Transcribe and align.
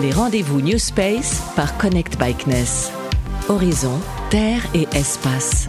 Les 0.00 0.12
rendez-vous 0.12 0.62
New 0.62 0.78
Space 0.78 1.42
par 1.56 1.76
Connect 1.76 2.18
Bikeness. 2.18 2.90
Horizon, 3.48 4.00
Terre 4.30 4.62
et 4.72 4.86
Espace. 4.94 5.68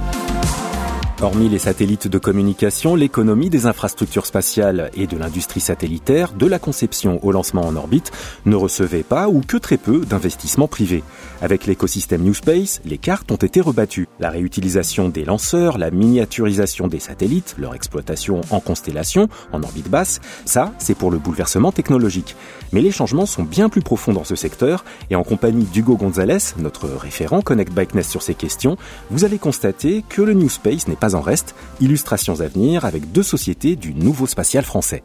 Hormis 1.24 1.50
les 1.50 1.60
satellites 1.60 2.08
de 2.08 2.18
communication, 2.18 2.96
l'économie 2.96 3.52
des 3.52 3.68
infrastructures 3.68 4.26
spatiales 4.26 4.90
et 4.96 5.06
de 5.06 5.16
l'industrie 5.16 5.60
satellitaire, 5.60 6.34
de 6.34 6.48
la 6.48 6.58
conception 6.58 7.24
au 7.24 7.32
lancement 7.32 7.62
en 7.62 7.76
orbite, 7.76 8.12
ne 8.48 8.56
recevait 8.56 9.04
pas 9.04 9.30
ou 9.30 9.42
que 9.42 9.58
très 9.58 9.78
peu 9.78 10.00
d'investissements 10.00 10.68
privés. 10.68 11.04
Avec 11.44 11.68
l'écosystème 11.68 12.24
New 12.24 12.34
Space, 12.34 12.82
les 12.86 12.98
cartes 12.98 13.32
ont 13.32 13.36
été 13.36 13.62
rebattues. 13.62 14.08
La 14.20 14.32
réutilisation 14.32 15.10
des 15.10 15.24
lanceurs, 15.24 15.78
la 15.78 15.92
miniaturisation 15.92 16.88
des 16.88 17.00
satellites, 17.00 17.54
leur 17.60 17.76
exploitation 17.76 18.42
en 18.50 18.60
constellation, 18.60 19.30
en 19.52 19.62
orbite 19.62 19.92
basse, 19.92 20.22
ça, 20.46 20.74
c'est 20.80 20.96
pour 20.96 21.12
le 21.12 21.20
bouleversement 21.20 21.72
technologique. 21.72 22.36
Mais 22.74 22.82
les 22.82 22.92
changements 22.92 23.28
sont 23.28 23.44
bien 23.44 23.70
plus 23.70 23.82
profonds 23.82 24.14
dans 24.14 24.24
ce 24.24 24.36
secteur 24.36 24.84
et 25.12 25.16
en 25.16 25.24
compagnie 25.24 25.66
d'Hugo 25.66 25.98
Gonzalez, 25.98 26.56
notre 26.58 26.88
référent 26.88 27.42
Connect 27.42 27.74
Bikeness 27.74 28.10
sur 28.10 28.24
ces 28.24 28.34
questions, 28.34 28.76
vous 29.12 29.24
allez 29.24 29.38
constater 29.38 30.04
que 30.10 30.24
le 30.24 30.34
New 30.34 30.50
Space 30.50 30.88
n'est 30.88 30.96
pas 30.96 31.11
en 31.16 31.22
reste, 31.22 31.56
illustrations 31.80 32.42
à 32.42 32.48
venir 32.48 32.86
avec 32.86 33.12
deux 33.12 33.24
sociétés 33.24 33.76
du 33.76 33.94
nouveau 33.94 34.28
spatial 34.28 34.64
français. 34.64 35.04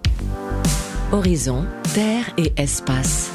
Horizon, 1.12 1.64
Terre 1.94 2.32
et 2.36 2.52
Espace. 2.56 3.30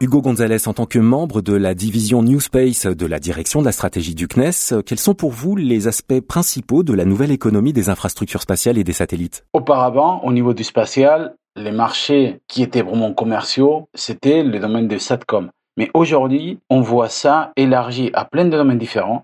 Hugo 0.00 0.20
Gonzalez, 0.20 0.66
en 0.66 0.74
tant 0.74 0.86
que 0.86 0.98
membre 0.98 1.40
de 1.40 1.54
la 1.54 1.74
division 1.74 2.22
New 2.22 2.40
Space 2.40 2.84
de 2.84 3.06
la 3.06 3.20
direction 3.20 3.60
de 3.60 3.64
la 3.64 3.72
stratégie 3.72 4.14
du 4.14 4.26
CNES, 4.26 4.82
quels 4.84 4.98
sont 4.98 5.14
pour 5.14 5.30
vous 5.30 5.56
les 5.56 5.86
aspects 5.86 6.20
principaux 6.20 6.82
de 6.82 6.92
la 6.92 7.04
nouvelle 7.04 7.30
économie 7.30 7.72
des 7.72 7.88
infrastructures 7.88 8.42
spatiales 8.42 8.76
et 8.76 8.84
des 8.84 8.92
satellites? 8.92 9.46
Auparavant, 9.52 10.20
au 10.24 10.32
niveau 10.32 10.52
du 10.52 10.64
spatial, 10.64 11.36
les 11.56 11.70
marchés 11.70 12.40
qui 12.48 12.62
étaient 12.62 12.82
vraiment 12.82 13.14
commerciaux, 13.14 13.88
c'était 13.94 14.42
le 14.42 14.58
domaine 14.58 14.88
des 14.88 14.98
SATCOM. 14.98 15.50
Mais 15.76 15.90
aujourd'hui, 15.94 16.58
on 16.70 16.80
voit 16.80 17.08
ça 17.08 17.52
élargi 17.56 18.10
à 18.14 18.24
plein 18.24 18.44
de 18.44 18.50
domaines 18.50 18.78
différents, 18.78 19.22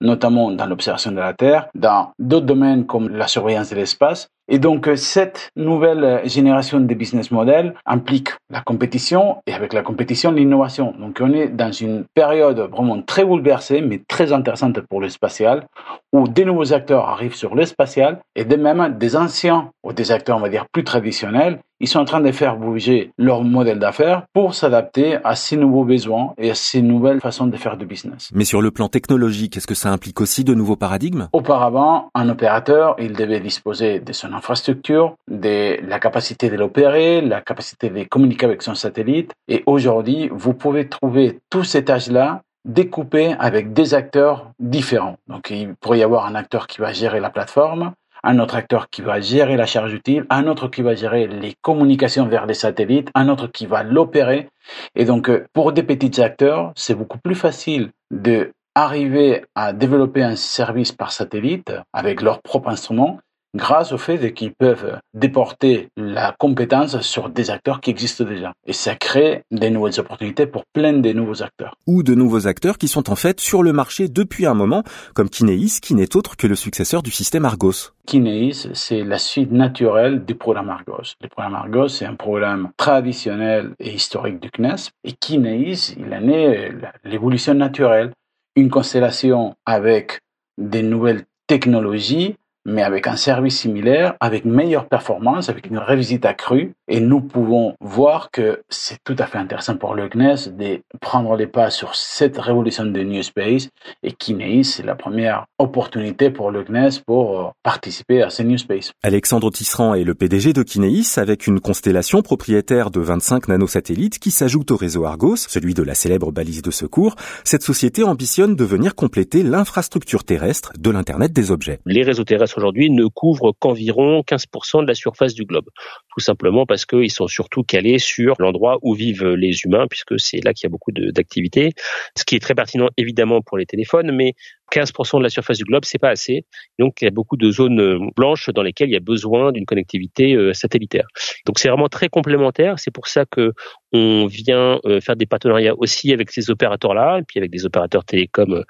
notamment 0.00 0.50
dans 0.50 0.66
l'observation 0.66 1.12
de 1.12 1.18
la 1.18 1.34
Terre, 1.34 1.68
dans 1.74 2.12
d'autres 2.18 2.46
domaines 2.46 2.86
comme 2.86 3.08
la 3.08 3.26
surveillance 3.26 3.70
de 3.70 3.76
l'espace. 3.76 4.28
Et 4.50 4.58
donc, 4.58 4.88
cette 4.96 5.50
nouvelle 5.56 6.22
génération 6.24 6.80
de 6.80 6.94
business 6.94 7.30
models 7.30 7.74
implique 7.84 8.30
la 8.48 8.62
compétition 8.62 9.36
et 9.46 9.52
avec 9.52 9.74
la 9.74 9.82
compétition, 9.82 10.32
l'innovation. 10.32 10.94
Donc, 10.98 11.18
on 11.20 11.34
est 11.34 11.48
dans 11.48 11.70
une 11.70 12.06
période 12.14 12.58
vraiment 12.58 13.02
très 13.02 13.26
bouleversée, 13.26 13.82
mais 13.82 14.00
très 14.08 14.32
intéressante 14.32 14.80
pour 14.80 15.02
le 15.02 15.10
spatial, 15.10 15.66
où 16.14 16.26
des 16.26 16.46
nouveaux 16.46 16.72
acteurs 16.72 17.08
arrivent 17.10 17.34
sur 17.34 17.54
le 17.54 17.66
spatial 17.66 18.20
et 18.34 18.46
de 18.46 18.56
même 18.56 18.96
des 18.98 19.16
anciens 19.16 19.70
ou 19.82 19.92
des 19.92 20.12
acteurs, 20.12 20.38
on 20.38 20.40
va 20.40 20.48
dire, 20.48 20.64
plus 20.72 20.84
traditionnels 20.84 21.58
ils 21.80 21.88
sont 21.88 22.00
en 22.00 22.04
train 22.04 22.20
de 22.20 22.32
faire 22.32 22.56
bouger 22.56 23.12
leur 23.18 23.44
modèle 23.44 23.78
d'affaires 23.78 24.24
pour 24.32 24.54
s'adapter 24.54 25.18
à 25.22 25.36
ces 25.36 25.56
nouveaux 25.56 25.84
besoins 25.84 26.34
et 26.36 26.50
à 26.50 26.54
ces 26.54 26.82
nouvelles 26.82 27.20
façons 27.20 27.46
de 27.46 27.56
faire 27.56 27.76
du 27.76 27.86
business. 27.86 28.30
Mais 28.34 28.44
sur 28.44 28.60
le 28.60 28.70
plan 28.70 28.88
technologique, 28.88 29.47
est-ce 29.56 29.66
que 29.66 29.74
ça 29.74 29.90
implique 29.90 30.20
aussi 30.20 30.44
de 30.44 30.54
nouveaux 30.54 30.76
paradigmes? 30.76 31.28
Auparavant, 31.32 32.10
un 32.14 32.28
opérateur, 32.28 32.96
il 32.98 33.12
devait 33.12 33.40
disposer 33.40 34.00
de 34.00 34.12
son 34.12 34.32
infrastructure, 34.32 35.14
de 35.30 35.78
la 35.86 35.98
capacité 35.98 36.50
de 36.50 36.56
l'opérer, 36.56 37.20
la 37.20 37.40
capacité 37.40 37.90
de 37.90 38.04
communiquer 38.04 38.46
avec 38.46 38.62
son 38.62 38.74
satellite. 38.74 39.32
Et 39.48 39.62
aujourd'hui, 39.66 40.28
vous 40.32 40.54
pouvez 40.54 40.88
trouver 40.88 41.40
tous 41.50 41.64
ces 41.64 41.84
tâches-là 41.84 42.42
découpées 42.64 43.34
avec 43.38 43.72
des 43.72 43.94
acteurs 43.94 44.50
différents. 44.58 45.16
Donc, 45.26 45.50
il 45.50 45.74
pourrait 45.76 45.98
y 45.98 46.02
avoir 46.02 46.26
un 46.26 46.34
acteur 46.34 46.66
qui 46.66 46.80
va 46.80 46.92
gérer 46.92 47.20
la 47.20 47.30
plateforme, 47.30 47.92
un 48.24 48.38
autre 48.38 48.56
acteur 48.56 48.90
qui 48.90 49.02
va 49.02 49.20
gérer 49.20 49.56
la 49.56 49.66
charge 49.66 49.92
utile, 49.92 50.26
un 50.30 50.46
autre 50.46 50.68
qui 50.68 50.82
va 50.82 50.94
gérer 50.94 51.26
les 51.26 51.54
communications 51.62 52.26
vers 52.26 52.46
les 52.46 52.54
satellites, 52.54 53.10
un 53.14 53.28
autre 53.28 53.46
qui 53.46 53.66
va 53.66 53.82
l'opérer. 53.82 54.48
Et 54.94 55.04
donc, 55.04 55.30
euh, 55.30 55.46
pour 55.52 55.72
des 55.72 55.82
petits 55.82 56.20
acteurs, 56.20 56.72
c'est 56.74 56.94
beaucoup 56.94 57.18
plus 57.18 57.34
facile 57.34 57.90
de 58.10 58.52
arriver 58.74 59.44
à 59.54 59.72
développer 59.72 60.22
un 60.22 60.36
service 60.36 60.92
par 60.92 61.12
satellite 61.12 61.72
avec 61.92 62.22
leurs 62.22 62.42
propres 62.42 62.68
instruments 62.68 63.18
grâce 63.54 63.92
au 63.92 63.98
fait 63.98 64.32
qu'ils 64.34 64.52
peuvent 64.52 64.98
déporter 65.14 65.88
la 65.96 66.34
compétence 66.38 67.00
sur 67.00 67.28
des 67.30 67.50
acteurs 67.50 67.80
qui 67.80 67.90
existent 67.90 68.24
déjà. 68.24 68.52
Et 68.66 68.72
ça 68.72 68.94
crée 68.94 69.42
des 69.50 69.70
nouvelles 69.70 69.98
opportunités 70.00 70.46
pour 70.46 70.64
plein 70.72 70.92
de 70.92 71.12
nouveaux 71.12 71.42
acteurs. 71.42 71.74
Ou 71.86 72.02
de 72.02 72.14
nouveaux 72.14 72.46
acteurs 72.46 72.78
qui 72.78 72.88
sont 72.88 73.10
en 73.10 73.16
fait 73.16 73.40
sur 73.40 73.62
le 73.62 73.72
marché 73.72 74.08
depuis 74.08 74.46
un 74.46 74.54
moment, 74.54 74.82
comme 75.14 75.28
Kineis, 75.28 75.80
qui 75.80 75.94
n'est 75.94 76.16
autre 76.16 76.36
que 76.36 76.46
le 76.46 76.54
successeur 76.54 77.02
du 77.02 77.10
système 77.10 77.44
Argos. 77.44 77.92
Kineis, 78.06 78.68
c'est 78.74 79.02
la 79.02 79.18
suite 79.18 79.52
naturelle 79.52 80.24
du 80.24 80.34
programme 80.34 80.70
Argos. 80.70 81.14
Le 81.20 81.28
programme 81.28 81.54
Argos, 81.54 81.88
c'est 81.88 82.06
un 82.06 82.14
programme 82.14 82.70
traditionnel 82.76 83.72
et 83.78 83.92
historique 83.94 84.40
du 84.40 84.50
CNES. 84.50 84.90
Et 85.04 85.12
Kineis, 85.12 85.94
il 85.98 86.12
est 86.12 86.20
né 86.20 86.72
l'évolution 87.04 87.54
naturelle. 87.54 88.12
Une 88.58 88.70
constellation 88.70 89.54
avec 89.66 90.18
des 90.58 90.82
nouvelles 90.82 91.26
technologies 91.46 92.34
mais 92.68 92.82
avec 92.82 93.06
un 93.06 93.16
service 93.16 93.58
similaire, 93.58 94.14
avec 94.20 94.44
meilleure 94.44 94.86
performance, 94.86 95.48
avec 95.48 95.66
une 95.66 95.78
révisite 95.78 96.24
accrue. 96.24 96.72
Et 96.86 97.00
nous 97.00 97.20
pouvons 97.20 97.74
voir 97.80 98.30
que 98.30 98.62
c'est 98.68 98.98
tout 99.04 99.16
à 99.18 99.26
fait 99.26 99.38
intéressant 99.38 99.76
pour 99.76 99.94
le 99.94 100.08
CNES 100.08 100.52
de 100.56 100.80
prendre 101.00 101.36
les 101.36 101.46
pas 101.46 101.70
sur 101.70 101.94
cette 101.94 102.38
révolution 102.38 102.84
de 102.84 103.00
New 103.00 103.22
Space. 103.22 103.68
Et 104.02 104.12
Kineis, 104.12 104.64
c'est 104.64 104.84
la 104.84 104.94
première 104.94 105.46
opportunité 105.58 106.30
pour 106.30 106.50
le 106.50 106.62
CNES 106.62 107.02
pour 107.06 107.40
euh, 107.40 107.44
participer 107.62 108.22
à 108.22 108.30
ce 108.30 108.42
New 108.42 108.58
Space. 108.58 108.92
Alexandre 109.02 109.50
Tisserand 109.50 109.94
est 109.94 110.04
le 110.04 110.14
PDG 110.14 110.52
de 110.52 110.62
Kineis 110.62 111.18
avec 111.18 111.46
une 111.46 111.60
constellation 111.60 112.22
propriétaire 112.22 112.90
de 112.90 113.00
25 113.00 113.48
nanosatellites 113.48 114.18
qui 114.18 114.30
s'ajoute 114.30 114.70
au 114.70 114.76
réseau 114.76 115.04
Argos, 115.04 115.36
celui 115.36 115.74
de 115.74 115.82
la 115.82 115.94
célèbre 115.94 116.32
balise 116.32 116.62
de 116.62 116.70
secours. 116.70 117.16
Cette 117.44 117.62
société 117.62 118.02
ambitionne 118.04 118.56
de 118.56 118.64
venir 118.64 118.94
compléter 118.94 119.42
l'infrastructure 119.42 120.24
terrestre 120.24 120.72
de 120.78 120.90
l'Internet 120.90 121.32
des 121.32 121.50
objets. 121.50 121.80
Les 121.86 122.02
réseaux 122.02 122.24
terrestres 122.24 122.57
aujourd'hui 122.58 122.90
ne 122.90 123.06
couvrent 123.06 123.52
qu'environ 123.58 124.20
15% 124.20 124.82
de 124.82 124.86
la 124.86 124.94
surface 124.94 125.34
du 125.34 125.44
globe. 125.44 125.68
Tout 126.14 126.20
simplement 126.20 126.66
parce 126.66 126.84
qu'ils 126.84 127.10
sont 127.10 127.26
surtout 127.26 127.62
calés 127.62 127.98
sur 127.98 128.34
l'endroit 128.38 128.78
où 128.82 128.94
vivent 128.94 129.28
les 129.34 129.56
humains, 129.64 129.86
puisque 129.88 130.20
c'est 130.20 130.44
là 130.44 130.52
qu'il 130.52 130.66
y 130.66 130.70
a 130.70 130.70
beaucoup 130.70 130.92
d'activités. 130.92 131.72
Ce 132.16 132.24
qui 132.24 132.36
est 132.36 132.40
très 132.40 132.54
pertinent 132.54 132.88
évidemment 132.96 133.40
pour 133.40 133.58
les 133.58 133.66
téléphones, 133.66 134.12
mais 134.12 134.34
15% 134.72 135.18
de 135.18 135.22
la 135.22 135.28
surface 135.28 135.58
du 135.58 135.64
globe, 135.64 135.84
c'est 135.84 135.98
pas 135.98 136.10
assez. 136.10 136.44
Donc 136.78 137.00
il 137.00 137.04
y 137.04 137.08
a 137.08 137.10
beaucoup 137.10 137.36
de 137.36 137.50
zones 137.50 137.80
euh, 137.80 137.98
blanches 138.16 138.50
dans 138.50 138.62
lesquelles 138.62 138.88
il 138.88 138.92
y 138.92 138.96
a 138.96 139.00
besoin 139.00 139.52
d'une 139.52 139.66
connectivité 139.66 140.34
euh, 140.34 140.52
satellitaire. 140.52 141.06
Donc 141.46 141.58
c'est 141.58 141.68
vraiment 141.68 141.88
très 141.88 142.08
complémentaire. 142.08 142.78
C'est 142.78 142.90
pour 142.90 143.08
ça 143.08 143.24
que 143.24 143.52
on 143.92 144.26
vient 144.26 144.80
euh, 144.84 145.00
faire 145.00 145.16
des 145.16 145.26
partenariats 145.26 145.74
aussi 145.78 146.12
avec 146.12 146.30
ces 146.30 146.50
opérateurs-là, 146.50 147.20
et 147.20 147.22
puis 147.22 147.38
avec 147.38 147.50
des 147.50 147.64
opérateurs 147.64 148.04
télécoms 148.04 148.62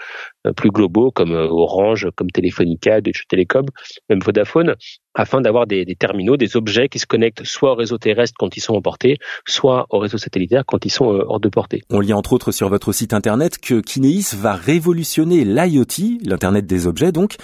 plus 0.57 0.71
globaux 0.71 1.11
comme 1.11 1.33
Orange, 1.33 2.09
comme 2.17 2.31
Telefonica, 2.31 3.01
Deutsche 3.01 3.27
Telekom, 3.29 3.67
même 4.09 4.21
Vodafone, 4.21 4.77
afin 5.19 5.41
d'avoir 5.41 5.67
des, 5.67 5.85
des, 5.85 5.97
terminaux, 5.97 6.37
des 6.37 6.57
objets 6.57 6.89
qui 6.89 6.99
se 6.99 7.07
connectent 7.07 7.45
soit 7.45 7.73
au 7.73 7.75
réseau 7.75 7.99
terrestre 7.99 8.37
quand 8.39 8.57
ils 8.57 8.61
sont 8.61 8.75
en 8.75 8.81
portée, 8.81 9.19
soit 9.47 9.87
au 9.91 9.99
réseau 9.99 10.17
satellitaire 10.17 10.65
quand 10.67 10.85
ils 10.85 10.91
sont 10.91 11.07
hors 11.07 11.41
de 11.41 11.49
portée. 11.49 11.83
On 11.91 12.01
lit 12.01 12.13
entre 12.13 12.33
autres 12.33 12.53
sur 12.53 12.69
votre 12.69 12.93
site 12.93 13.13
internet 13.13 13.59
que 13.59 13.81
Kineis 13.81 14.35
va 14.37 14.55
révolutionner 14.55 15.45
l'IoT 15.45 16.19
l'Internet 16.25 16.67
des 16.67 16.87
objets 16.87 17.13
donc. 17.13 17.37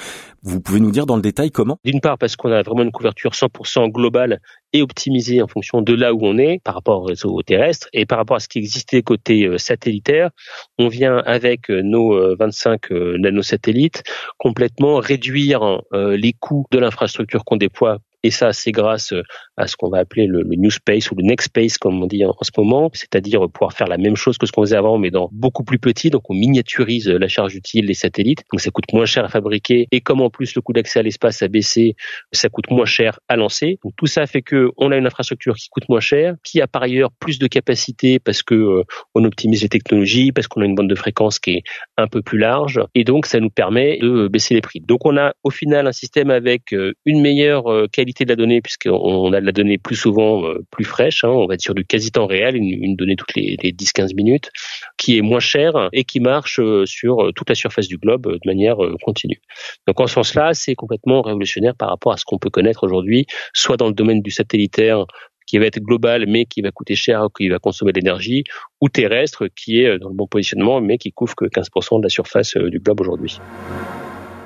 Vous 0.46 0.60
pouvez 0.60 0.78
nous 0.78 0.90
dire 0.90 1.06
dans 1.06 1.16
le 1.16 1.22
détail 1.22 1.50
comment? 1.50 1.78
D'une 1.84 2.02
part 2.02 2.18
parce 2.18 2.36
qu'on 2.36 2.52
a 2.52 2.60
vraiment 2.62 2.82
une 2.82 2.92
couverture 2.92 3.30
100% 3.32 3.91
globale 3.91 4.41
et 4.74 4.82
optimisée 4.82 5.40
en 5.40 5.46
fonction 5.46 5.80
de 5.80 5.94
là 5.94 6.12
où 6.12 6.18
on 6.22 6.36
est 6.36 6.60
par 6.62 6.74
rapport 6.74 7.00
au 7.00 7.04
réseau 7.04 7.40
terrestre. 7.42 7.88
Et 7.92 8.04
par 8.04 8.18
rapport 8.18 8.36
à 8.36 8.40
ce 8.40 8.48
qui 8.48 8.58
existait 8.58 9.02
côté 9.02 9.46
euh, 9.46 9.56
satellitaire, 9.56 10.30
on 10.78 10.88
vient 10.88 11.18
avec 11.18 11.70
euh, 11.70 11.80
nos 11.82 12.36
25 12.36 12.90
euh, 12.90 13.16
nanosatellites 13.16 14.02
complètement 14.36 14.96
réduire 14.96 15.80
les 15.92 16.32
coûts 16.32 16.66
de 16.72 16.78
l'infrastructure 16.78 17.44
qu'on 17.44 17.56
déploie 17.56 17.98
et 18.24 18.30
ça, 18.30 18.54
c'est 18.54 18.72
grâce 18.72 19.12
euh, 19.12 19.22
à 19.58 19.66
ce 19.66 19.76
qu'on 19.76 19.90
va 19.90 19.98
appeler 19.98 20.26
le, 20.26 20.42
New 20.44 20.70
Space 20.70 21.10
ou 21.10 21.14
le 21.14 21.22
Next 21.22 21.48
Space, 21.48 21.76
comme 21.76 22.02
on 22.02 22.06
dit 22.06 22.24
en, 22.24 22.34
ce 22.40 22.50
moment, 22.56 22.91
c'est-à-dire 22.94 23.47
pouvoir 23.50 23.74
faire 23.74 23.86
la 23.86 23.98
même 23.98 24.16
chose 24.16 24.38
que 24.38 24.47
ce 24.47 24.53
qu'on 24.53 24.62
faisait 24.62 24.76
avant, 24.76 24.97
mais 24.97 25.10
dans 25.10 25.28
beaucoup 25.30 25.62
plus 25.62 25.78
petit. 25.78 26.09
Donc, 26.09 26.22
on 26.30 26.34
miniaturise 26.34 27.06
la 27.06 27.28
charge 27.28 27.54
utile 27.54 27.86
des 27.86 27.94
satellites. 27.94 28.42
Donc, 28.50 28.62
ça 28.62 28.71
coûte 28.71 28.91
moins 28.94 29.04
cher 29.04 29.26
à 29.26 29.28
fabriquer. 29.28 29.88
Et 29.92 30.00
comme 30.00 30.22
en 30.22 30.30
plus 30.30 30.54
le 30.54 30.62
coût 30.62 30.72
d'accès 30.72 31.00
à 31.00 31.03
l'espace 31.03 31.42
a 31.42 31.48
baissé, 31.48 31.97
ça 32.32 32.48
coûte 32.48 32.71
moins 32.71 32.86
cher 32.86 33.21
à 33.28 33.36
lancer. 33.36 33.78
Donc, 33.84 33.92
tout 33.98 34.06
ça 34.06 34.27
fait 34.27 34.41
que 34.41 34.70
on 34.78 34.91
a 34.91 34.97
une 34.97 35.06
infrastructure 35.06 35.54
qui 35.54 35.68
coûte 35.68 35.91
moins 35.91 36.00
cher, 36.00 36.34
qui 36.42 36.62
a 36.62 36.66
par 36.66 36.82
ailleurs 36.82 37.10
plus 37.20 37.38
de 37.38 37.47
capacité 37.47 38.18
parce 38.18 38.42
que 38.42 38.54
euh, 38.54 38.84
on 39.15 39.22
optimise 39.24 39.60
les 39.60 39.68
technologies, 39.68 40.32
parce 40.32 40.48
qu'on 40.48 40.62
a 40.62 40.65
une 40.65 40.74
bande 40.74 40.88
de 40.88 40.94
fréquence 40.94 41.38
qui 41.38 41.50
est 41.50 41.62
un 41.98 42.06
peu 42.06 42.22
plus 42.22 42.38
large. 42.38 42.80
Et 42.94 43.04
donc, 43.04 43.27
ça 43.27 43.38
nous 43.38 43.50
permet 43.50 43.98
de 43.98 44.28
baisser 44.28 44.54
les 44.54 44.62
prix. 44.62 44.80
Donc, 44.80 45.04
on 45.04 45.18
a 45.18 45.34
au 45.42 45.50
final 45.50 45.86
un 45.86 45.92
système 45.92 46.30
avec 46.30 46.72
euh, 46.72 46.94
une 47.04 47.20
meilleure 47.20 47.65
qualité 47.92 48.14
de 48.22 48.28
la 48.28 48.37
donnée, 48.37 48.61
puisqu'on 48.61 49.33
a 49.33 49.41
de 49.41 49.47
la 49.47 49.51
donnée 49.51 49.78
plus 49.78 49.97
souvent 49.97 50.47
euh, 50.47 50.65
plus 50.71 50.84
fraîche, 50.84 51.25
hein, 51.25 51.31
on 51.31 51.47
va 51.47 51.55
être 51.55 51.61
sur 51.61 51.75
du 51.75 51.84
quasi-temps 51.84 52.27
réel, 52.27 52.55
une, 52.55 52.95
donnée 52.95 53.16
toutes 53.16 53.34
les, 53.34 53.57
les 53.61 53.72
10-15 53.72 54.15
minutes, 54.15 54.51
qui 54.97 55.19
est 55.19 55.22
moins 55.22 55.41
chère 55.41 55.89
et 55.93 56.05
qui 56.05 56.21
marche 56.21 56.61
euh, 56.61 56.87
sur 56.87 57.25
euh, 57.25 57.33
toute 57.33 57.49
la 57.49 57.57
surface 57.57 57.89
du 57.89 57.99
globe 57.99 58.33
de 58.33 58.47
manière 58.47 58.77
continue. 59.03 59.41
Donc 59.89 60.01
en 60.01 60.07
ce 60.07 60.15
sens-là, 60.15 60.55
c'est 60.55 60.77
complètement 60.77 61.22
révolutionnaire 61.22 61.75
par 61.75 61.89
rapport 61.89 62.13
à 62.13 62.16
ce 62.16 62.25
qu'on 62.25 62.39
peut 62.39 62.51
connaître 62.51 62.84
aujourd'hui, 62.84 63.27
soit 63.53 63.77
dans 63.77 63.89
le 63.89 63.95
domaine 63.95 64.22
du 64.22 64.31
satellitaire 64.31 65.07
qui 65.47 65.59
va 65.59 65.66
être 65.66 65.81
global 65.81 66.27
mais 66.28 66.45
qui 66.45 66.63
va 66.63 66.71
coûter 66.71 66.95
cher, 66.95 67.27
qui 67.37 67.49
va 67.49 67.59
consommer 67.59 67.93
de 67.93 67.99
l'énergie, 67.99 68.45
ou 68.81 68.89
terrestre 68.89 69.49
qui 69.49 69.81
est 69.81 69.99
dans 69.99 70.09
le 70.09 70.15
bon 70.15 70.27
positionnement 70.27 70.81
mais 70.81 70.99
qui 70.99 71.13
couvre 71.13 71.34
que 71.34 71.47
15% 71.47 71.99
de 71.99 72.05
la 72.05 72.09
surface 72.09 72.57
du 72.57 72.78
globe 72.78 73.01
aujourd'hui. 73.01 73.39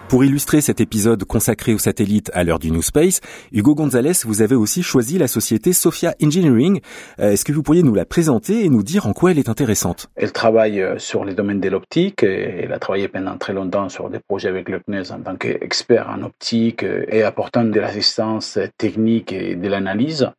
Pour 0.08 0.24
illustrer 0.24 0.62
cet 0.62 0.80
épisode 0.80 1.24
consacré 1.24 1.74
aux 1.74 1.78
satellites 1.78 2.30
à 2.32 2.42
l'heure 2.42 2.58
du 2.58 2.70
New 2.70 2.80
Space, 2.80 3.20
Hugo 3.52 3.74
Gonzalez, 3.74 4.12
vous 4.24 4.40
avez 4.40 4.54
aussi 4.54 4.82
choisi 4.82 5.18
la 5.18 5.28
société 5.28 5.74
Sophia 5.74 6.14
Engineering. 6.22 6.80
Euh, 7.20 7.32
est-ce 7.32 7.44
que 7.44 7.52
vous 7.52 7.62
pourriez 7.62 7.82
nous 7.82 7.94
la 7.94 8.06
présenter 8.06 8.64
et 8.64 8.70
nous 8.70 8.82
dire 8.82 9.06
en 9.06 9.12
quoi 9.12 9.32
elle 9.32 9.38
est 9.38 9.50
intéressante? 9.50 10.06
Elle 10.16 10.32
travaille 10.32 10.80
euh, 10.80 10.98
sur 10.98 11.26
les 11.26 11.34
domaines 11.34 11.60
de 11.60 11.68
l'optique. 11.68 12.22
Elle 12.22 12.72
a 12.72 12.78
travaillé 12.78 13.08
pendant 13.08 13.36
très 13.36 13.52
longtemps 13.52 13.90
sur 13.90 14.08
des 14.08 14.18
projets 14.18 14.48
avec 14.48 14.70
le 14.70 14.80
en 14.88 15.20
tant 15.20 15.36
qu'expert 15.36 16.08
en 16.08 16.22
optique 16.22 16.84
euh, 16.84 17.04
et 17.08 17.22
apportant 17.22 17.64
de 17.64 17.78
l'assistance 17.78 18.58
technique 18.78 19.34
et 19.34 19.56
de 19.56 19.68
l'analyse. 19.68 20.30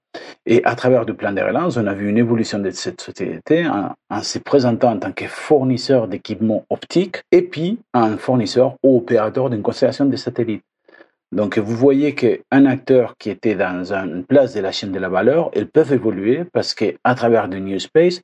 Et 0.45 0.63
à 0.63 0.75
travers 0.75 1.05
du 1.05 1.13
plan 1.13 1.31
de 1.31 1.41
relance, 1.41 1.77
on 1.77 1.85
a 1.85 1.93
vu 1.93 2.09
une 2.09 2.17
évolution 2.17 2.59
de 2.59 2.71
cette 2.71 3.01
société 3.01 3.67
en, 3.67 4.23
se 4.23 4.39
présentant 4.39 4.91
en 4.91 4.99
tant 4.99 5.11
que 5.11 5.25
fournisseur 5.27 6.07
d'équipements 6.07 6.65
optiques 6.69 7.23
et 7.31 7.43
puis 7.43 7.79
un 7.93 8.17
fournisseur 8.17 8.75
ou 8.83 8.97
opérateur 8.97 9.49
d'une 9.49 9.61
constellation 9.61 10.05
de 10.05 10.15
satellites. 10.15 10.63
Donc 11.31 11.59
vous 11.59 11.75
voyez 11.75 12.15
qu'un 12.15 12.65
acteur 12.65 13.15
qui 13.19 13.29
était 13.29 13.53
dans 13.53 13.93
une 13.93 14.23
place 14.23 14.55
de 14.55 14.61
la 14.61 14.71
chaîne 14.71 14.91
de 14.91 14.97
la 14.97 15.09
valeur, 15.09 15.51
ils 15.55 15.67
peuvent 15.67 15.93
évoluer 15.93 16.43
parce 16.51 16.73
qu'à 16.73 17.15
travers 17.15 17.47
du 17.47 17.61
New 17.61 17.77
Space, 17.77 18.21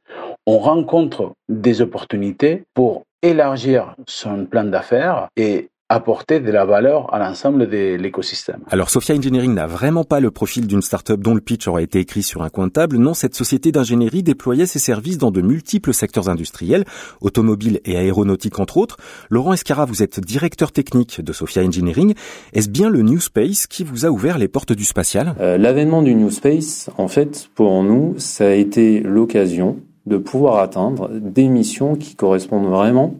on 0.47 0.57
rencontre 0.57 1.33
des 1.47 1.81
opportunités 1.81 2.63
pour 2.73 3.03
élargir 3.21 3.95
son 4.07 4.45
plan 4.45 4.63
d'affaires 4.63 5.27
et 5.35 5.69
apporter 5.87 6.39
de 6.39 6.51
la 6.51 6.65
valeur 6.65 7.13
à 7.13 7.19
l'ensemble 7.19 7.69
de 7.69 7.95
l'écosystème. 7.95 8.61
Alors 8.71 8.89
Sophia 8.89 9.15
Engineering 9.15 9.53
n'a 9.53 9.67
vraiment 9.67 10.03
pas 10.03 10.19
le 10.19 10.31
profil 10.31 10.65
d'une 10.65 10.81
startup 10.81 11.21
dont 11.21 11.35
le 11.35 11.41
pitch 11.41 11.67
aurait 11.67 11.83
été 11.83 11.99
écrit 11.99 12.23
sur 12.23 12.41
un 12.41 12.49
coin 12.49 12.67
de 12.67 12.71
table. 12.71 12.97
Non, 12.97 13.13
cette 13.13 13.35
société 13.35 13.71
d'ingénierie 13.71 14.23
déployait 14.23 14.65
ses 14.65 14.79
services 14.79 15.19
dans 15.19 15.29
de 15.29 15.41
multiples 15.41 15.93
secteurs 15.93 16.27
industriels, 16.27 16.85
automobiles 17.21 17.81
et 17.85 17.97
aéronautiques 17.97 18.59
entre 18.59 18.77
autres. 18.77 18.97
Laurent 19.29 19.53
Escara, 19.53 19.85
vous 19.85 20.01
êtes 20.01 20.19
directeur 20.19 20.71
technique 20.71 21.21
de 21.21 21.33
Sophia 21.33 21.63
Engineering. 21.63 22.15
Est-ce 22.53 22.69
bien 22.69 22.89
le 22.89 23.03
New 23.03 23.19
Space 23.19 23.67
qui 23.67 23.83
vous 23.83 24.07
a 24.07 24.09
ouvert 24.09 24.39
les 24.39 24.47
portes 24.47 24.73
du 24.73 24.85
spatial? 24.85 25.35
Euh, 25.39 25.57
L'avènement 25.59 26.01
du 26.01 26.15
New 26.15 26.31
Space, 26.31 26.89
en 26.97 27.07
fait, 27.07 27.49
pour 27.53 27.83
nous, 27.83 28.15
ça 28.17 28.47
a 28.47 28.53
été 28.53 29.01
l'occasion 29.01 29.77
de 30.07 30.17
pouvoir 30.17 30.57
atteindre 30.59 31.09
des 31.13 31.47
missions 31.47 31.95
qui 31.95 32.15
correspondent 32.15 32.69
vraiment 32.69 33.15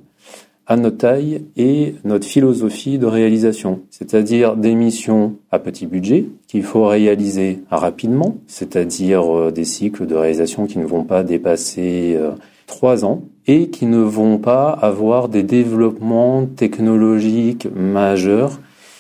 à 0.67 0.77
notre 0.77 0.97
taille 0.97 1.45
et 1.57 1.95
notre 2.03 2.25
philosophie 2.25 2.97
de 2.97 3.06
réalisation, 3.06 3.81
c'est-à-dire 3.89 4.56
des 4.56 4.73
missions 4.73 5.35
à 5.51 5.59
petit 5.59 5.85
budget 5.85 6.25
qu'il 6.47 6.63
faut 6.63 6.85
réaliser 6.85 7.59
rapidement, 7.69 8.38
c'est-à-dire 8.47 9.35
euh, 9.35 9.51
des 9.51 9.65
cycles 9.65 10.07
de 10.07 10.15
réalisation 10.15 10.65
qui 10.65 10.79
ne 10.79 10.85
vont 10.85 11.03
pas 11.03 11.23
dépasser 11.23 12.15
euh, 12.17 12.31
trois 12.65 13.06
ans 13.06 13.23
et 13.47 13.69
qui 13.69 13.85
ne 13.85 14.00
vont 14.00 14.38
pas 14.38 14.69
avoir 14.69 15.29
des 15.29 15.44
développements 15.44 16.45
technologiques 16.47 17.67
majeurs 17.75 18.59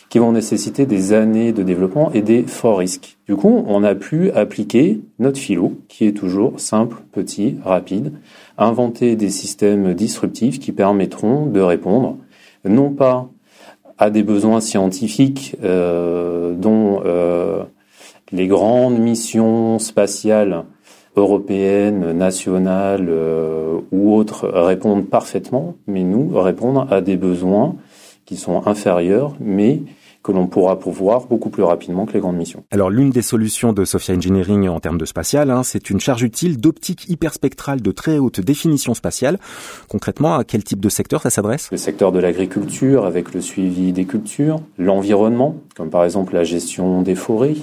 qui 0.09 0.19
vont 0.19 0.31
nécessiter 0.31 0.85
des 0.85 1.13
années 1.13 1.51
de 1.51 1.63
développement 1.63 2.11
et 2.13 2.21
des 2.21 2.43
forts 2.43 2.77
risques. 2.77 3.17
Du 3.27 3.35
coup, 3.35 3.65
on 3.67 3.83
a 3.83 3.95
pu 3.95 4.31
appliquer 4.31 5.01
notre 5.19 5.39
philo, 5.39 5.73
qui 5.87 6.05
est 6.05 6.13
toujours 6.13 6.59
simple, 6.59 6.97
petit, 7.11 7.57
rapide, 7.65 8.13
inventer 8.57 9.15
des 9.15 9.29
systèmes 9.29 9.93
disruptifs 9.93 10.59
qui 10.59 10.71
permettront 10.71 11.45
de 11.45 11.59
répondre 11.59 12.17
non 12.63 12.91
pas 12.91 13.29
à 13.97 14.09
des 14.09 14.23
besoins 14.23 14.59
scientifiques 14.59 15.55
euh, 15.63 16.53
dont 16.53 17.01
euh, 17.05 17.63
les 18.31 18.47
grandes 18.47 18.99
missions 18.99 19.79
spatiales 19.79 20.65
européennes, 21.15 22.11
nationales 22.11 23.07
euh, 23.09 23.79
ou 23.91 24.13
autres 24.13 24.47
répondent 24.47 25.07
parfaitement, 25.07 25.75
mais 25.87 26.03
nous 26.03 26.37
répondre 26.39 26.87
à 26.91 27.01
des 27.01 27.15
besoins 27.15 27.75
qui 28.25 28.35
sont 28.35 28.67
inférieurs, 28.67 29.33
mais 29.39 29.81
que 30.25 30.31
l'on 30.31 30.47
pourra 30.47 30.79
pourvoir 30.79 31.27
beaucoup 31.27 31.51
plus 31.51 31.61
rapidement 31.61 32.07
que 32.07 32.13
les 32.13 32.19
grandes 32.19 32.37
missions. 32.37 32.63
Alors 32.71 32.89
l'une 32.89 33.11
des 33.11 33.21
solutions 33.21 33.73
de 33.73 33.85
Sophia 33.85 34.15
Engineering 34.15 34.67
en 34.67 34.79
termes 34.79 34.97
de 34.97 35.05
spatial, 35.05 35.51
hein, 35.51 35.61
c'est 35.61 35.91
une 35.91 35.99
charge 35.99 36.23
utile 36.23 36.59
d'optique 36.59 37.07
hyperspectrale 37.09 37.79
de 37.79 37.91
très 37.91 38.17
haute 38.17 38.39
définition 38.39 38.95
spatiale. 38.95 39.37
Concrètement, 39.87 40.33
à 40.33 40.43
quel 40.43 40.63
type 40.63 40.79
de 40.79 40.89
secteur 40.89 41.21
ça 41.21 41.29
s'adresse? 41.29 41.69
Le 41.69 41.77
secteur 41.77 42.11
de 42.11 42.17
l'agriculture 42.17 43.05
avec 43.05 43.35
le 43.35 43.41
suivi 43.41 43.93
des 43.93 44.05
cultures, 44.05 44.61
l'environnement, 44.79 45.57
comme 45.77 45.91
par 45.91 46.03
exemple 46.03 46.33
la 46.33 46.43
gestion 46.43 47.03
des 47.03 47.13
forêts, 47.13 47.57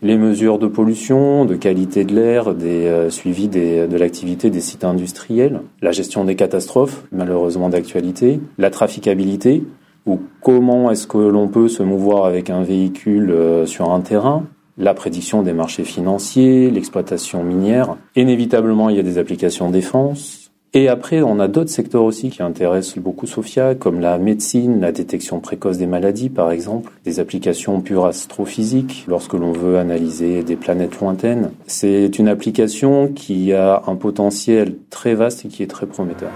les 0.00 0.16
mesures 0.16 0.60
de 0.60 0.68
pollution, 0.68 1.44
de 1.44 1.56
qualité 1.56 2.04
de 2.04 2.14
l'air, 2.14 2.54
des 2.54 2.86
euh, 2.86 3.10
suivis 3.10 3.48
des, 3.48 3.88
de 3.88 3.96
l'activité 3.96 4.48
des 4.48 4.60
sites 4.60 4.84
industriels, 4.84 5.60
la 5.82 5.90
gestion 5.90 6.24
des 6.24 6.36
catastrophes, 6.36 7.02
malheureusement 7.10 7.68
d'actualité, 7.68 8.38
la 8.58 8.70
traficabilité, 8.70 9.64
ou 10.06 10.20
comment 10.40 10.90
est-ce 10.90 11.06
que 11.06 11.18
l'on 11.18 11.48
peut 11.48 11.68
se 11.68 11.82
mouvoir 11.82 12.24
avec 12.24 12.48
un 12.50 12.62
véhicule 12.62 13.30
euh, 13.30 13.66
sur 13.66 13.90
un 13.90 14.00
terrain, 14.00 14.44
la 14.78 14.94
prédiction 14.94 15.42
des 15.42 15.52
marchés 15.52 15.84
financiers, 15.84 16.70
l'exploitation 16.70 17.42
minière. 17.42 17.96
Inévitablement, 18.14 18.88
il 18.88 18.96
y 18.96 19.00
a 19.00 19.02
des 19.02 19.18
applications 19.18 19.70
défense. 19.70 20.50
Et 20.74 20.88
après, 20.88 21.22
on 21.22 21.40
a 21.40 21.48
d'autres 21.48 21.70
secteurs 21.70 22.02
aussi 22.02 22.28
qui 22.28 22.42
intéressent 22.42 22.98
beaucoup 22.98 23.26
Sophia, 23.26 23.74
comme 23.74 23.98
la 23.98 24.18
médecine, 24.18 24.80
la 24.80 24.92
détection 24.92 25.40
précoce 25.40 25.78
des 25.78 25.86
maladies, 25.86 26.28
par 26.28 26.50
exemple, 26.50 26.92
des 27.04 27.18
applications 27.18 27.80
pure 27.80 28.04
astrophysiques, 28.04 29.06
lorsque 29.08 29.32
l'on 29.32 29.52
veut 29.52 29.78
analyser 29.78 30.42
des 30.42 30.56
planètes 30.56 31.00
lointaines. 31.00 31.50
C'est 31.66 32.18
une 32.18 32.28
application 32.28 33.08
qui 33.08 33.54
a 33.54 33.84
un 33.86 33.96
potentiel 33.96 34.76
très 34.90 35.14
vaste 35.14 35.46
et 35.46 35.48
qui 35.48 35.62
est 35.62 35.66
très 35.66 35.86
prometteur. 35.86 36.30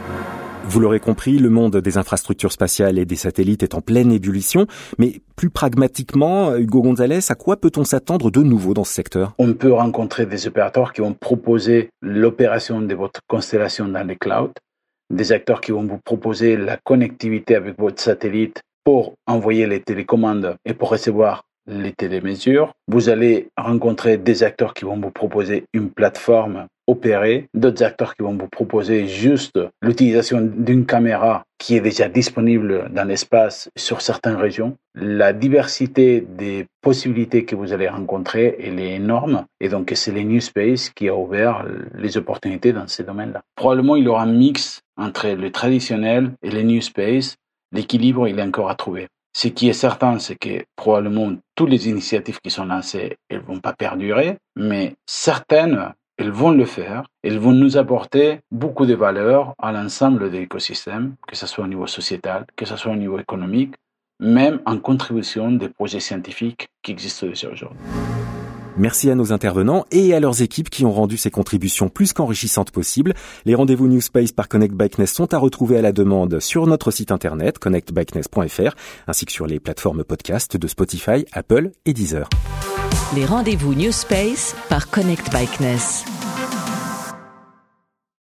Vous 0.64 0.78
l'aurez 0.78 1.00
compris, 1.00 1.38
le 1.38 1.50
monde 1.50 1.78
des 1.78 1.98
infrastructures 1.98 2.52
spatiales 2.52 2.98
et 2.98 3.04
des 3.04 3.16
satellites 3.16 3.62
est 3.62 3.74
en 3.74 3.80
pleine 3.80 4.12
ébullition, 4.12 4.66
mais 4.98 5.20
plus 5.34 5.50
pragmatiquement, 5.50 6.54
Hugo 6.54 6.82
Gonzalez, 6.82 7.30
à 7.30 7.34
quoi 7.34 7.56
peut-on 7.56 7.84
s'attendre 7.84 8.30
de 8.30 8.42
nouveau 8.42 8.74
dans 8.74 8.84
ce 8.84 8.92
secteur? 8.92 9.34
On 9.38 9.54
peut 9.54 9.72
rencontrer 9.72 10.26
des 10.26 10.46
opérateurs 10.46 10.92
qui 10.92 11.00
vont 11.00 11.14
proposer 11.14 11.90
l'opération 12.02 12.80
de 12.82 12.94
votre 12.94 13.20
constellation 13.26 13.88
dans 13.88 14.06
les 14.06 14.16
clouds, 14.16 14.52
des 15.10 15.32
acteurs 15.32 15.60
qui 15.60 15.72
vont 15.72 15.84
vous 15.84 15.98
proposer 16.04 16.56
la 16.56 16.76
connectivité 16.76 17.56
avec 17.56 17.78
votre 17.78 18.00
satellite 18.00 18.62
pour 18.84 19.14
envoyer 19.26 19.66
les 19.66 19.80
télécommandes 19.80 20.56
et 20.64 20.74
pour 20.74 20.90
recevoir 20.90 21.42
les 21.70 21.92
télémesures. 21.92 22.72
Vous 22.88 23.08
allez 23.08 23.48
rencontrer 23.56 24.18
des 24.18 24.42
acteurs 24.42 24.74
qui 24.74 24.84
vont 24.84 24.98
vous 24.98 25.10
proposer 25.10 25.64
une 25.72 25.90
plateforme 25.90 26.66
opérée, 26.90 27.46
d'autres 27.54 27.84
acteurs 27.84 28.16
qui 28.16 28.24
vont 28.24 28.36
vous 28.36 28.48
proposer 28.48 29.06
juste 29.06 29.58
l'utilisation 29.80 30.40
d'une 30.40 30.86
caméra 30.86 31.44
qui 31.58 31.76
est 31.76 31.80
déjà 31.80 32.08
disponible 32.08 32.90
dans 32.90 33.04
l'espace 33.04 33.70
sur 33.76 34.00
certaines 34.00 34.34
régions. 34.34 34.76
La 34.94 35.32
diversité 35.32 36.20
des 36.20 36.66
possibilités 36.80 37.44
que 37.44 37.54
vous 37.54 37.72
allez 37.72 37.88
rencontrer, 37.88 38.56
elle 38.60 38.80
est 38.80 38.94
énorme. 38.94 39.44
Et 39.60 39.68
donc, 39.68 39.92
c'est 39.94 40.10
le 40.10 40.22
New 40.22 40.40
Space 40.40 40.90
qui 40.90 41.08
a 41.08 41.14
ouvert 41.14 41.64
les 41.94 42.16
opportunités 42.16 42.72
dans 42.72 42.88
ces 42.88 43.04
domaines-là. 43.04 43.42
Probablement, 43.54 43.94
il 43.94 44.04
y 44.04 44.08
aura 44.08 44.22
un 44.22 44.32
mix 44.32 44.80
entre 44.96 45.28
le 45.28 45.50
traditionnel 45.52 46.32
et 46.42 46.50
le 46.50 46.62
New 46.62 46.80
Space. 46.80 47.36
L'équilibre, 47.72 48.26
il 48.26 48.38
est 48.38 48.42
encore 48.42 48.68
à 48.68 48.74
trouver. 48.74 49.06
Ce 49.32 49.48
qui 49.48 49.68
est 49.68 49.74
certain, 49.74 50.18
c'est 50.18 50.36
que 50.36 50.64
probablement 50.76 51.32
toutes 51.54 51.70
les 51.70 51.88
initiatives 51.88 52.40
qui 52.40 52.50
sont 52.50 52.64
lancées, 52.64 53.16
elles 53.28 53.40
vont 53.40 53.60
pas 53.60 53.72
perdurer, 53.72 54.38
mais 54.56 54.94
certaines, 55.06 55.92
elles 56.16 56.30
vont 56.30 56.50
le 56.50 56.64
faire. 56.64 57.04
Elles 57.22 57.38
vont 57.38 57.52
nous 57.52 57.76
apporter 57.76 58.40
beaucoup 58.50 58.86
de 58.86 58.94
valeur 58.94 59.54
à 59.58 59.72
l'ensemble 59.72 60.30
de 60.30 60.38
l'écosystème, 60.38 61.14
que 61.26 61.36
ce 61.36 61.46
soit 61.46 61.64
au 61.64 61.68
niveau 61.68 61.86
sociétal, 61.86 62.44
que 62.56 62.66
ce 62.66 62.76
soit 62.76 62.92
au 62.92 62.96
niveau 62.96 63.18
économique, 63.18 63.74
même 64.18 64.60
en 64.66 64.78
contribution 64.78 65.50
des 65.50 65.68
projets 65.68 66.00
scientifiques 66.00 66.68
qui 66.82 66.92
existent 66.92 67.26
déjà 67.26 67.48
aujourd'hui. 67.48 67.78
Merci 68.76 69.10
à 69.10 69.14
nos 69.14 69.32
intervenants 69.32 69.84
et 69.90 70.14
à 70.14 70.20
leurs 70.20 70.42
équipes 70.42 70.70
qui 70.70 70.84
ont 70.84 70.92
rendu 70.92 71.16
ces 71.16 71.30
contributions 71.30 71.88
plus 71.88 72.12
qu'enrichissantes 72.12 72.70
possibles. 72.70 73.14
Les 73.44 73.54
rendez-vous 73.54 73.88
New 73.88 74.00
Space 74.00 74.32
par 74.32 74.48
Connect 74.48 74.74
Bikeness 74.74 75.12
sont 75.12 75.32
à 75.34 75.38
retrouver 75.38 75.76
à 75.76 75.82
la 75.82 75.92
demande 75.92 76.40
sur 76.40 76.66
notre 76.66 76.90
site 76.90 77.12
internet 77.12 77.58
connectbikeness.fr 77.58 78.74
ainsi 79.06 79.26
que 79.26 79.32
sur 79.32 79.46
les 79.46 79.60
plateformes 79.60 80.04
podcast 80.04 80.56
de 80.56 80.68
Spotify, 80.68 81.24
Apple 81.32 81.72
et 81.84 81.92
Deezer. 81.92 82.28
Les 83.14 83.24
rendez-vous 83.24 83.74
New 83.74 83.92
Space 83.92 84.54
par 84.68 84.88
Connect 84.88 85.32
Bikeness. 85.32 86.04